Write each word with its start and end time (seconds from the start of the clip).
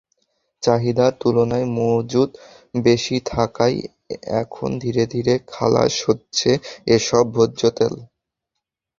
চাহিদার 0.63 1.11
তুলনায় 1.21 1.67
মজুত 1.77 2.29
বেশি 2.79 3.15
থাকায় 3.25 3.77
এখন 4.41 4.69
ধীরে 4.79 5.03
ধীরে 5.05 5.33
খালাস 5.47 5.93
হচ্ছে 6.07 6.49
এসব 6.87 7.25
ভোজ্যতেল। 7.33 7.93